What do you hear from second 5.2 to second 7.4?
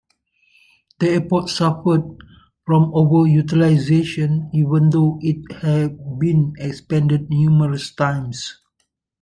it had been expanded